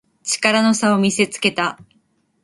[0.23, 1.77] 力の差を見せつけた